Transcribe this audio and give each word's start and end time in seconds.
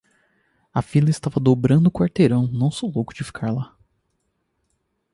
A 0.73 0.81
fila 0.81 1.11
estava 1.11 1.39
dobrando 1.39 1.85
o 1.85 1.91
quarteirão. 1.91 2.47
Não 2.47 2.71
sou 2.71 2.91
louco 2.91 3.13
de 3.13 3.23
ficar 3.23 3.51
lá. 3.51 3.77